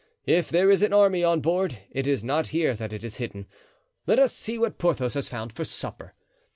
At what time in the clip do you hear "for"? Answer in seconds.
5.53-5.63